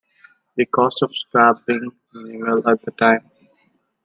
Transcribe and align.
The 0.55 0.65
cost 0.65 1.03
of 1.03 1.15
scrap 1.15 1.63
being 1.67 1.91
minimal 2.11 2.67
at 2.67 2.81
the 2.81 2.89
time. 2.89 3.29